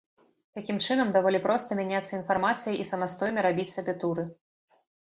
Такім 0.59 0.79
чынам 0.85 1.11
даволі 1.17 1.43
проста 1.45 1.77
мяняцца 1.81 2.09
інфармацыяй 2.21 2.75
і 2.81 2.89
самастойна 2.95 3.39
рабіць 3.51 3.71
сабе 3.79 3.93
туры. 4.05 4.31